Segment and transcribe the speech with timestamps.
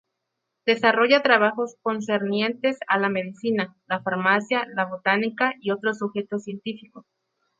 [0.65, 7.05] Desarrolla trabajos concernientes a la Medicina, la Farmacia, la Botánica y otros sujetos científicos.